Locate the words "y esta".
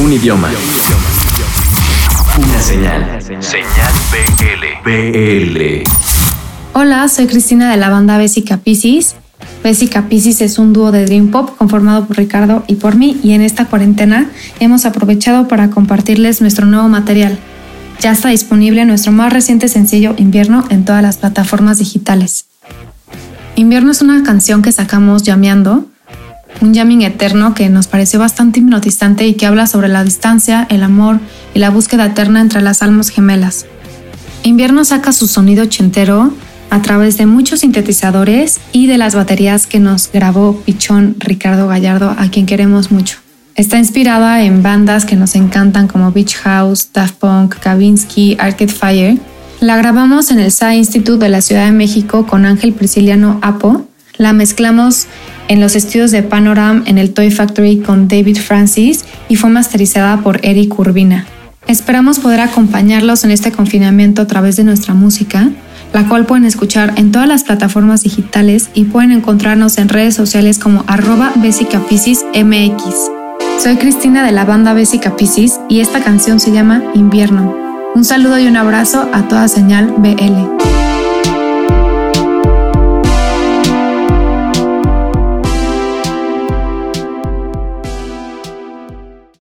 75.70-76.00